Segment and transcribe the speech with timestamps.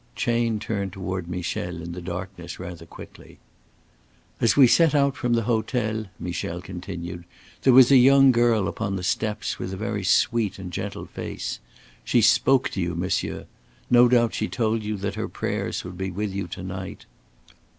[0.15, 3.37] Chayne turned toward Michel in the darkness rather quickly.
[4.39, 7.23] "As we set out from the hotel," Michel continued,
[7.61, 11.59] "there was a young girl upon the steps with a very sweet and gentle face.
[12.03, 13.45] She spoke to you, monsieur.
[13.91, 17.05] No doubt she told you that her prayers would be with you to night."